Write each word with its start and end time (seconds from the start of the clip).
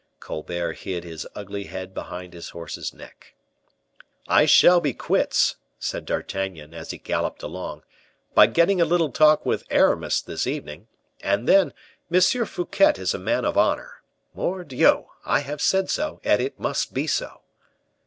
Colbert 0.19 0.73
hid 0.77 1.03
his 1.03 1.27
ugly 1.35 1.65
head 1.65 1.93
behind 1.93 2.33
his 2.33 2.49
horse's 2.49 2.91
neck. 2.91 3.35
"I 4.27 4.47
shall 4.47 4.81
be 4.81 4.95
quits," 4.95 5.57
said 5.77 6.07
D'Artagnan, 6.07 6.73
as 6.73 6.89
he 6.89 6.97
galloped 6.97 7.43
along, 7.43 7.83
"by 8.33 8.47
getting 8.47 8.81
a 8.81 8.85
little 8.85 9.11
talk 9.11 9.45
with 9.45 9.63
Aramis 9.69 10.19
this 10.19 10.47
evening. 10.47 10.87
And 11.21 11.47
then, 11.47 11.71
M. 12.11 12.19
Fouquet 12.19 12.93
is 12.95 13.13
a 13.13 13.19
man 13.19 13.45
of 13.45 13.59
honor. 13.59 14.01
Mordioux! 14.33 15.05
I 15.23 15.41
have 15.41 15.61
said 15.61 15.87
so, 15.87 16.19
and 16.23 16.41
it 16.41 16.59
must 16.59 16.95
be 16.95 17.05
so." 17.05 17.41